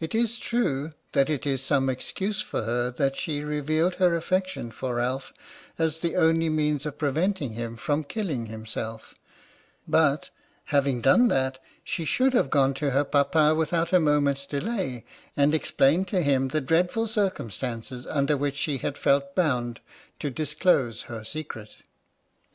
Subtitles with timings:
[0.00, 4.70] It is true that it is some excuse for her that she revealed her affection
[4.70, 5.34] for Ralph
[5.76, 9.14] as the only means of preventing him from killing himself,
[9.86, 10.30] but,
[10.72, 15.04] having done that, she should have gone to her Papa without a moment's delay,
[15.36, 19.80] and explained to him the dreadful circumstances under which she had felt bound
[20.18, 21.76] to disclose her secret.